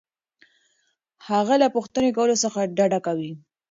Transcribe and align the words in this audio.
هغه 1.27 1.55
له 1.61 1.67
پوښتنې 1.75 2.09
کولو 2.17 2.35
څخه 2.43 2.59
ډډه 2.77 2.99
کوي. 3.05 3.31